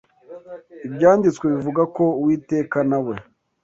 Ibyanditswe 0.87 1.45
bivuga 1.53 1.83
ko 1.95 2.03
Uwiteka 2.21 2.77
na 2.89 2.99
we 3.05 3.15